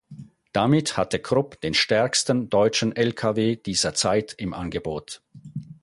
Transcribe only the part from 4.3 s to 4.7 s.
im